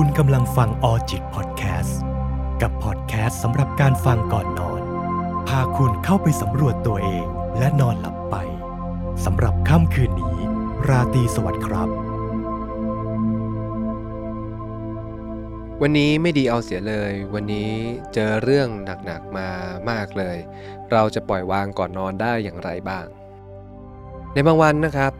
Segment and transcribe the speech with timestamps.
[0.00, 2.00] คุณกำลังฟังออจิตพอดแคสต์
[2.62, 4.82] กับพอดแคสต์สำหรับการฟังก่อนนอน
[5.48, 7.26] พาคุณเข้าไปสำรวจตัวเอง
[7.58, 8.36] และนอนหลับไป
[9.24, 10.36] สำหรับค่ำคืนนี้
[10.88, 11.88] ราตรีสวัสดิ์ครับ
[15.82, 17.70] วันนี้ไม่ดีเอาเสียเลย วันนี้
[18.14, 18.68] เจอเรื่อง
[19.04, 19.48] หนักๆมา
[19.90, 20.36] มากเลย
[20.92, 23.06] เราจะปล่อยวางก่อนนอนได้อย่างไรบ้าง
[24.32, 25.12] ในบางวันนะครับ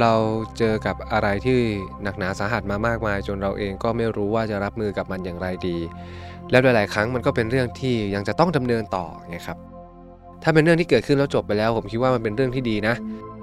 [0.00, 0.12] เรา
[0.58, 1.58] เจอกับอะไรที่
[2.02, 5.76] หนักหนาสาหัสมามากมาย จนเราเองก็ไม่รู้ว่าจะรับมือกับมันอย่างไรดี
[6.50, 9.58] แล้วหลาย ๆ ครั้งมันก็เป็นเรื่องที่ยังจะต้องดำเนินต่อไงครับ
[10.42, 12.94] ถ้าเป็นเรื่องที่เกิดขึ้นแล้วจบไปแล้ว ผมคิดว่ามันเป็นเรื่องที่ดีนะ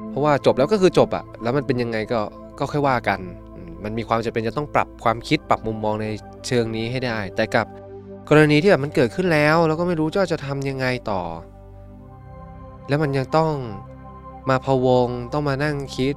[0.10, 2.22] เพราะว่าจบแล้วก็คือจบอะแล้วมันเป็นยังไงก็
[2.60, 3.20] ก็ค่อยว่ากัน
[3.84, 6.08] มันมีความจำเป็นจะต้องปรับความคิดปรับมุมมองใน
[6.48, 7.68] เชิงนี้ให้ได้ แต่กับ
[8.30, 11.22] กรณีที่แบบมันเกิดขึ้นแล้ว แล้วก็ไม่รู้ว่าจะทำยังไงต่อ
[12.88, 13.52] แล้วมันยังต้อง
[14.50, 16.16] มาพะวงต้องมานั่งคิด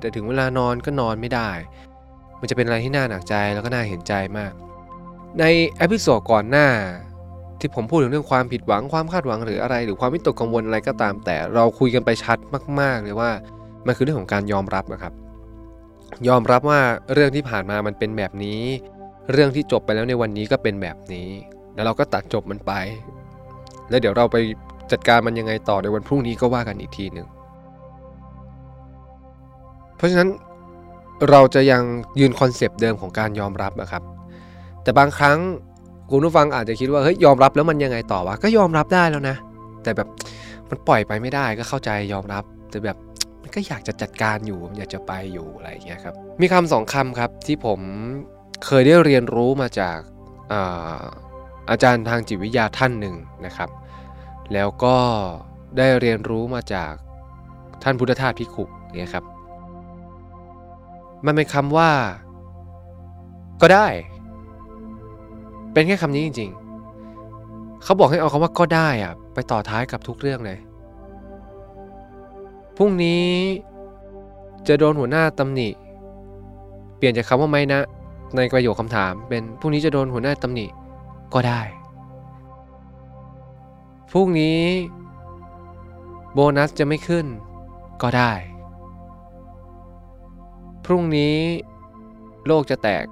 [0.00, 1.50] แต่ถึงเวลานอนก็นอนไม่ได้
[2.40, 4.52] มันจะเป็นอะไรที่น่าหนักใจแล้วก็น่าเห็นใจมาก
[5.38, 5.44] ใน
[5.78, 6.68] เอพิโซดก่อนหน้า
[7.60, 12.38] ที่ผมพูดถึงเรื่องความผิดหวังความคาดหวังหรืออะไร หรือความวิตกกังวลอะไรก็ตาม แต่เราคุยกันไปชัด
[12.80, 13.30] มาก ๆ เลยว่า
[13.86, 15.12] มันคือเรื่องของการยอมรับนะครับ
[16.28, 16.80] ยอมรับว่า
[17.14, 18.60] เรื่องที่ผ่านมามันเป็นแบบนี้
[19.32, 21.28] เรื่องที่จบไปแล้วในวันนี้ก็เป็นแบบนี้
[21.74, 22.72] แล้วเราก็ตัดจบมันไป
[23.90, 24.36] แล้วเดี๋ยวเราไป
[24.92, 27.26] จัดการมันยังไงต่อในวันพรุ่งนี้ก็ว่ากันอีกทีหนึ่ง
[30.00, 30.30] เพราะฉะนั้น
[31.30, 31.82] เราจะยัง
[32.20, 34.02] ยืนคอนเซปต์เดิมของการยอมรับนะครับ
[34.82, 35.38] แต่บางครั้ง
[36.10, 39.36] คุณผู้ฟังอาจจะคิดว่าเฮ้ยยอมรับแล้วมันยังไงต่อวะก็ยอมรับได้แล้วนะ
[39.82, 40.08] แต่แบบ
[40.68, 42.96] มันปล่อยไปไม่ได้ก็เข้าใจยอมรับ แต่แบบ
[43.42, 47.80] มันก็อยากจะจัดการอยู่อยากจะไปอยู่อะไรอย่างเงี้ยครับมีคำสองคำครับที่ผม
[48.66, 49.98] เคยได้เรียนรู้มาจาก
[50.52, 51.02] อา
[51.70, 53.70] อาจารย์ทางจิตวิทยาท่านหนึ่งนะครับ
[54.52, 54.96] แล้วก็
[55.78, 56.92] ได้เรียนรู้มาจาก
[57.82, 58.64] ท่านพุทธทาสพิขุ
[58.98, 59.24] เนี่ยครับ
[61.26, 61.90] มันเป็นคำว่า
[63.60, 63.86] ก็ได้
[65.72, 66.50] เป็นแค่คำนี้จริง
[67.16, 70.58] ๆ เขาบอกให้เอาคำว่าก็ได้อะไปต่อท้ายกับทุกเรื่องเลย
[72.76, 73.26] พรุ่งนี้
[74.68, 75.68] จะโดนหัวหน้าตำหนิ
[76.96, 77.80] เปลี่ยนจากคำว่าไม่นะ
[78.36, 80.66] ในประโยคคำถามเป็นพรุ่งนี้จะโดนหัวหน้าตำหนิ
[81.34, 81.60] ก็ได้
[84.10, 84.62] พรุ่งนี้
[86.32, 87.26] โบนัสจะไม่ขึ้น
[88.02, 88.32] ก็ได้
[90.84, 91.36] พรุ่งนี้
[92.46, 93.04] โลกจะแตก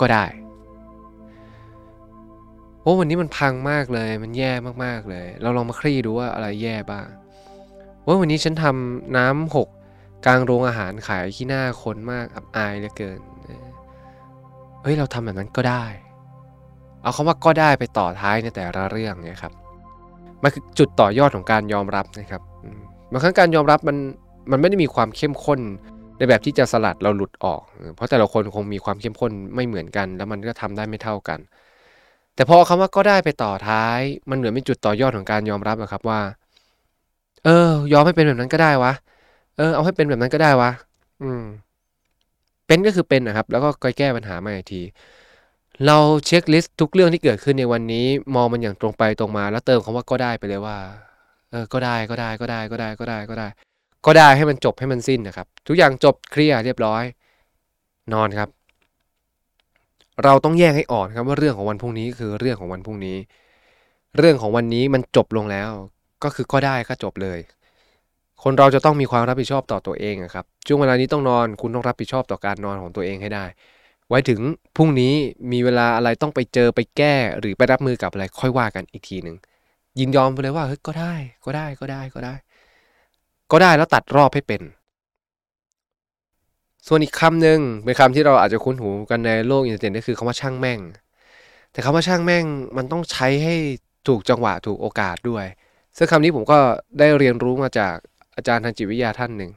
[0.00, 0.24] ก็ได้
[2.82, 4.52] โอ้วันนี้มันพังมากเลย มันแย่
[4.84, 7.06] มากๆเลย เราลองมาคลี่ดูว่าอะไรแย่บ้าง
[8.06, 9.68] ว่าวันนี้ฉันทำน้ำหก
[10.26, 13.20] กลางโรงอาหารขายขี้หน้าคนมากอับอายเหลือเกิน
[14.82, 15.84] เฮ้ยเราทำแบบนั้นก็ได้
[17.02, 19.52] เอาคำว่าก็ได้ไปต่อท้ายในแต่ละเรื่องเนี่ยครับ
[20.42, 22.42] มันคือจุดต่อยอดของการยอมรับนะครับ
[23.12, 23.96] บางครั้งการยอมรับมัน
[24.50, 25.60] มันไม่ได้มีความเข้มข้น
[26.18, 27.62] ในแบบที่จะสลัดเราหลุดออก
[27.96, 31.38] เพราะแต่ละคนคงมีความเข้มข้นไม่เหมือนกัน แล้วมันก็ทำได้ไม่เท่ากัน
[32.34, 36.20] แต่พอคำว่าก็ได้ไปต่อท้าย มันเหมือนเป็นจุดต่อยอดของการยอมรับอะครับว่า
[37.44, 38.92] เออ ยอมให้เป็นแบบนั้นก็ได้วะ
[39.56, 40.70] เออ เอาให้เป็นแบบนั้นก็ได้วะ
[41.22, 41.44] อืม
[42.66, 44.82] เป็นก็คือเป็นนะครับ แล้วก็ค่อยแก้ปัญหามาอีกที
[45.86, 45.96] เรา
[46.26, 50.76] เช็คลิสต์ทุกเรื่องที่เกิดขึ้นในวันนี้ มองมันอย่างตรงไปตรงมา แล้วเติมคำว่าก็ได้ไปเลยว่า
[51.50, 53.48] เออ ก็ได้ก็ได้ก็ได้ก็ได้ก็ได้ก็ได้
[54.06, 57.02] ก็ได้ให้มันจบให้มันสิ้นนะครับ ทุกอย่างจบเคลียร์เรียบร้อย
[58.12, 58.48] นอนครับ
[60.24, 63.16] เราต้องแยกให้ออกนครับว่าเรื่องของวันพรุ่งนี้คือเรื่องของวันพรุ่งนี้
[64.18, 65.70] เรื่องของวันนี้มันจบลงแล้ว
[66.24, 67.38] ก็คือก็ได้ก็จบเลย
[68.42, 73.44] คนเราจะต้องมีความรับผิดชอบต่อตัวเองอะครับช่วงเวลานี้ต้องนอนคุณต้องรับผิดชอบต่อการนอนของตัวเองให้ได้
[74.08, 74.40] ไว้ถึง
[74.76, 75.14] พรุ่งนี้
[75.52, 79.36] มีเวลาอะไรต้องไปเจอไปแก้ หรือไปรับมือกับอะไรค่อยว่ากันอีกทีหนึ่ง
[79.98, 82.34] ยินยอมไปเลยว่าเฮ้ยก็ได้ก็ได้ก็ได้ก็ได้
[83.52, 84.62] ก็ได้แล้วตัดรอบให้เป็น
[86.86, 90.80] ส่วนอีกคำหนึ่งเป็นคำที่เราอาจจะคุ้นหูกันในโลกอินเทอร์เน็ตก็คือคำว่าช่างแม่ง
[91.72, 92.44] แต่คำว่าช่างแม่ง
[92.76, 93.54] มันต้องใช้ให้
[94.08, 95.46] ถูกจังหวะถูกโอกาสด้วย
[95.96, 96.58] ซึ่งคำนี้ผมก็
[96.98, 97.94] ได้เรียนรู้มาจาก
[98.36, 99.50] อาจารย์ทางจิตวิทยาท่านหนึ่ง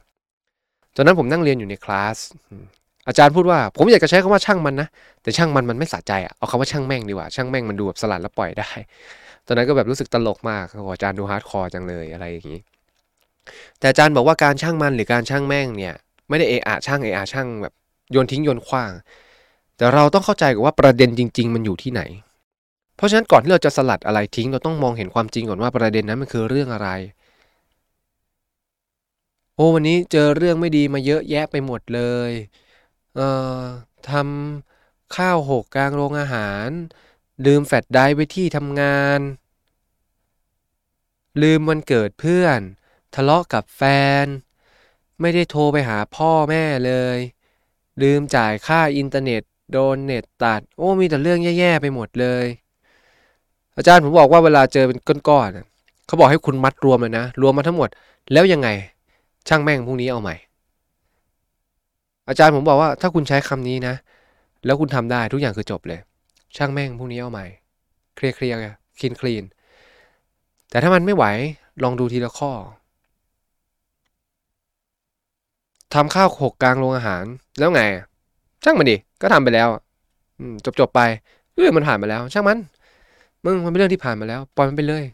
[0.96, 2.16] ตอนนั้นผมนั่งเรียนอยู่ในคลาส
[3.08, 4.88] อาจารย์พูดว่าผมอยากจะใช้คำว่าช่างมันนะ
[5.22, 8.70] แต่ช่างมันมันไม่สะใจอะเอาคำว่าช่างแม่งดีกว่าช่างแม่งมันดูแบบสลัดแล้วปล่อยได้
[9.46, 12.60] ตอนนั้นก็แบบรู้สึกตลกมากอาจารย์ดู hardcore จังเลยอะไรอย่างนี้
[13.78, 15.94] แต่อาจารย์บอกว่าการช่างมันหรือการช่างแม่งเนี่ย
[16.28, 17.74] ไม่ได้เอะอะช่างเอะอะช่างแบบ
[18.12, 18.92] โยนทิ้งโยนขว้าง
[19.76, 22.02] แต่เราต้องเข้าใจกับว่าประเด็นจริง ๆ มันอยู่ที่ไหน
[22.96, 26.88] เพราะฉะนั้นก่อนที่เราจะสลัดอะไรทิ้ง เราต้องมองเห็นความจริงก่อนว่าประเด็นนั้นมันคือเรื่องอะไร
[29.56, 32.30] โอ้วันนี้เจอเรื่องไม่ดีมาเยอะแยะไปหมดเลย
[33.16, 33.28] เอ่
[33.58, 33.62] อ
[34.10, 36.68] ทำข้าวหกกลางโรงอาหาร
[37.44, 39.20] ลืมแฟลชไดรฟ์ไว้ที่ทำงาน
[41.42, 42.60] ลืมวันเกิดเพื่อน
[43.14, 43.82] ทะเลาะกับแฟ
[44.24, 44.26] น
[45.20, 47.18] ไม่ได้โทรไปหาพ่อแม่เลย
[48.02, 49.42] ลืมจ่ายค่าอินเทอร์เน็ต
[49.72, 52.46] โดนเน็ตตัด โอ้มีแต่เรื่องแย่ๆไปหมดเลย
[53.76, 54.98] อาจารย์ผมบอกว่าเวลาเจอเป็น
[55.28, 55.66] ก้อนๆน่ะ
[56.06, 57.88] เขาบอกให้คุณมัดรวมเลยนะ รวมมาทั้งหมด
[58.32, 58.68] แล้วยังไง
[59.48, 60.36] ช่างแม่งพรุ่งนี้เอาใหม่
[62.28, 63.94] อาจารย์ผมบอกว่าถ้าคุณใช้คำนี้นะ
[64.64, 66.00] แล้วคุณทำได้ทุกอย่างคือจบเลย
[66.56, 67.46] ช่างแม่งพรุ่งนี้เอาใหม่
[68.16, 68.56] เคลียร์เคลียร์
[68.98, 69.44] คลีนคลีน
[70.70, 71.24] แต่ถ้ามันไม่ไหว
[71.82, 72.52] ลองดูทีละข้อ
[75.94, 77.24] ทำข้าวหกกลางโรงอาหาร
[77.58, 77.82] แล้วไง
[78.64, 79.68] ช่างมันดิ ก็ทำไปแล้ว
[80.64, 81.00] จบจบไป
[81.56, 82.58] เรื่องมันผ่านมาแล้ว ช่างมัน
[83.44, 85.04] มึงมันเป็นเรื่องที่ผ่านมาแล้ว ปล่อยมันไปเลย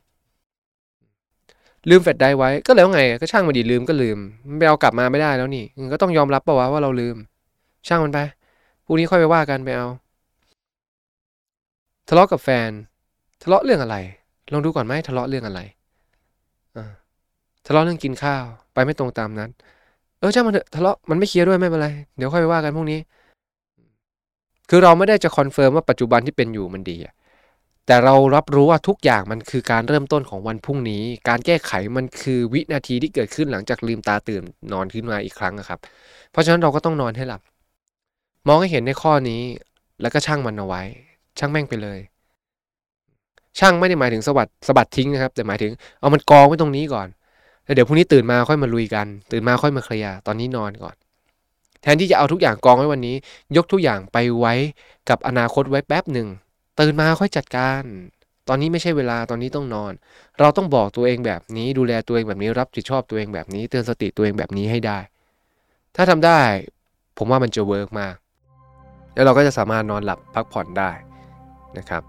[1.91, 7.17] ลืมแฟลชไดร์ไว้ ก็แล้วไง ก็ช่างมันดีลืมก็ลืม มันไปเอากลับมาไม่ได้แล้วนี่ ก็ต้องยอมรับป่าวว่าเราลืม
[7.89, 8.19] ช่างมันไป
[8.85, 9.87] พรุ่งนี้ค่อยไปว่ากันไปเอา
[12.09, 12.71] ทะเลาะกับแฟน
[13.43, 13.97] ทะเลาะเรื่องอะไร
[14.53, 15.61] ลองดูก่อนไหมทะเลาะเรื่องอะไร
[16.77, 16.91] อ่า
[17.67, 19.51] ทะเลาะเรื่องกินข้าว ไปไม่ตรงตามนั้น
[20.19, 22.99] เออช่างมันเถอะทะเลาะมันไม่เคลียร์ด้วยไม่เป็นไรเดี๋ยวค่อยไปว่ากันพรุ่งนี้
[24.71, 27.15] คือเราไม่ได้จะ confirm ว่าปัจจุบันที่เป็นอยู่มันดีอะ
[27.87, 34.43] แต่เรารับรู้ว่าทุกอย่างมันคือการเริ่มต้นของวันพรุ่งนี้ การแก้ไขมันคือวินาทีที่เกิดขึ้นหลังจากลืมตาตื่น
[34.73, 35.79] นอนขึ้นมาอีกครั้งครับ
[36.31, 37.41] เพราะฉะนั้นเราก็ต้องนอนให้หลับ
[38.49, 39.43] มองให้เห็นในข้อนี้
[40.01, 40.83] แล้วก็ช่างมันเอาไว้
[41.39, 41.99] ช่างแม่งไปเลย
[43.59, 47.09] ช่างไม่ได้หมายถึงสวัสดสบัดทิ้งนะครับ แต่หมายถึงเอามันกองไว้ตรงนี้ก่อน
[47.69, 50.97] แล้วเดี๋ยวพรุ่งนี้ตื่นมาค่อยมาลุยกัน ตื่นมาค่อยมาเคลียร์ตอนนี้นอนก่อน
[51.83, 53.17] แทนที่จะเอาทุกอย่างกองไว้วันนี้
[53.57, 54.55] ยกทุกอย่างไปไว้
[55.09, 56.29] กับอนาคตไว้แป๊บหนึ่ง
[56.81, 57.83] ตื่นมาค่อยจัดการ
[58.49, 59.93] ตอนนี้ไม่ใช่เวลาตอนนี้ต้องนอน
[60.41, 64.99] เราต้องบอกตัวเองแบบนี้ ดูแลตัวเองแบบนี้รับผิดชอบตัวเองแบบนี้ เตือนสติตัวเองแบบนี้ให้ได้
[65.97, 66.41] ถ้าทำได้
[67.19, 68.15] ผมว่ามันจะ work มาก
[69.15, 70.91] แล้วเราก็จะสามารถนอนหลับพักผ่อนได้
[71.79, 72.03] นะครับ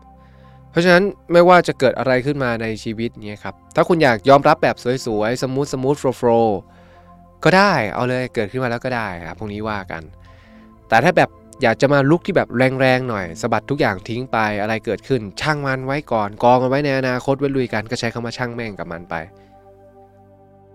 [0.71, 4.75] เพราะฉะนั้นไม่ว่าจะเกิดอะไรขึ้นมาในชีวิตเนี่ยครับ ถ้าคุณอยากยอมรับแบบ
[5.06, 6.60] สวยๆ smooth smooth flow flow
[7.44, 10.01] ก็ได้เอาเลยเกิดขึ้นมาแล้วก็ได้ครับพรุ่งนี้ว่ากัน
[10.89, 11.30] แต่ถ้าแบบ
[11.62, 19.15] อยากจะมา look ที่แบบแรงๆหน่อยสะบัดทุกอย่างทิ้งไปอะไรเกิดขึ้น ช่างมันไว้ก่อนกองกันไว้ในอนาคตไว้ลุยกันก็ใช้คำว่าช่างแม่งกับมันไป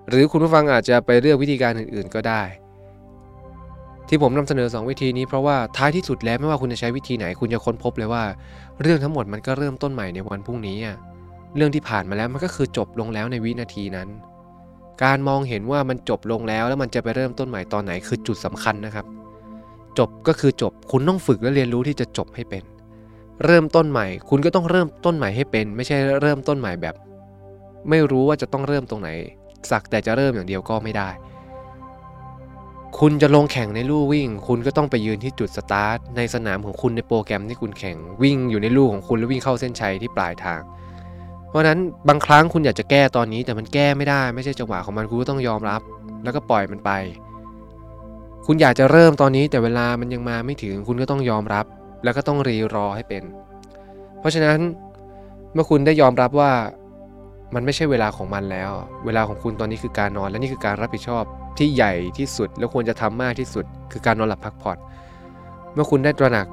[0.08, 2.42] หรือคุณผู้ฟังอาจจะไปเลือกวิธีการอื่นๆก็ได้
[4.08, 8.24] ที่ผมนำเสนอ 2 วิธีนี้เพราะว่าท้ายที่สุดแล้วไม่ว่าคุณจะใช้วิธีไหนคุณจะค้นพบเลยว่า
[8.82, 10.76] เรื่องทั้งหมดมันก็เริ่มต้นใหม่ในวันพรุ่งนี้
[11.56, 14.08] เรื่องที่ผ่านมาแล้วมันก็คือจบลงแล้วในวินาทีนั้น
[15.02, 19.06] การมองเห็นว่ามันจบลงแล้วแล้วมันจะไปเริ่มต้นใหม่ตอนไหนคือจุดสำคัญนะครับ
[19.98, 22.62] จบก็คือจบคุณต้องฝึกและเรียนรู้ที่จะจบให้เป็น
[23.44, 26.94] เริ่มต้นใหม่ คุณก็ต้องเริ่มต้นใหม่ให้เป็น ไม่ใช่เริ่มต้นใหม่แบบ
[27.90, 29.08] ไม่รู้ว่าจะต้องเริ่มตรงไหน
[29.70, 31.08] สักแต่จะเริ่มอย่างเดียวก็ไม่ได้
[33.00, 40.60] คุณจะลงแข่งในลู่วิ่ง คุณก็ต้องไปยืนที่จุดสตาร์ทในสนามของคุณในโปรแกรมที่คุณแข่งวิ่งอยู่ในลู่ของคุณแล้ววิ่งเข้าเส้นชัยที่ปลายทาง
[41.48, 45.80] เพราะนั้นบางครั้งคุณอยากจะแก้ตอนนี้แต่มันแก้ไม่ได้ ไม่ใช่จังหวะของมันคุณก็ต้องยอมรับ
[46.24, 46.90] แล้วก็ปล่อยมันไป
[48.46, 51.66] คุณอยากจะเริ่มตอนนี้แต่เวลามันยังมาไม่ถึงคุณก็ต้องยอมรับ
[52.04, 53.22] แล้วก็ต้องรีรอให้เป็น
[54.20, 54.58] เพราะฉะนั้น
[55.54, 56.52] เมื่อคุณได้ยอมรับว่า
[57.54, 58.70] มันไม่ใช่เวลาของมันแล้ว
[59.04, 61.24] เวลาของคุณตอนนี้คือการนอนและนี่คือการรับผิดชอบ
[61.58, 64.78] ที่ใหญ่ที่สุด แล้วควรจะทำมากที่สุด คือการนอนหลับพักผ่อน
[65.74, 66.46] เมื่อคุณได้ตระหนัก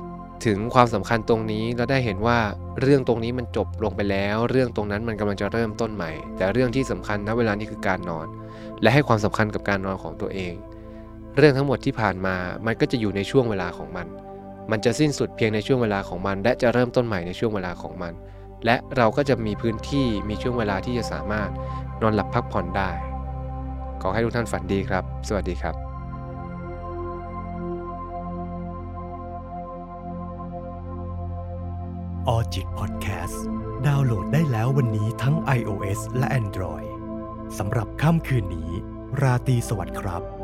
[0.45, 2.39] ถึงความสำคัญตรงนี้แล้วได้เห็นว่า
[2.81, 8.27] เรื่องตรงนี้มันจบลงไปแล้ว เรื่องตรงนั้นมันกำลังจะเริ่มต้นใหม่ แต่เรื่องที่สำคัญณเวลานี้คือการนอน
[8.81, 10.53] และให้ความสำคัญกับการนอนของตัวเอง
[11.37, 14.07] เรื่องทั้งหมดที่ผ่านมามันก็จะอยู่ในช่วงเวลาของมัน
[14.71, 18.13] มันจะสิ้นสุดเพียงในช่วงเวลาของมัน และจะเริ่มต้นใหม่ในช่วงเวลาของมัน
[18.65, 21.49] และเราก็จะมีพื้นที่มีช่วงเวลาที่จะสามารถ
[22.01, 22.91] นอนหลับพักผ่อนได้
[24.01, 25.75] ขอให้ทุกท่านฝันดีครับ สวัสดีครับ
[32.27, 33.43] ออจิตพอดแคสต์
[33.87, 36.89] ดาวน์โหลดได้แล้ววันนี้ทั้ง iOS และ Android
[37.57, 38.69] สำหรับค่ำคืนนี้
[39.21, 40.40] ราตรีสวัสดิ์ครับ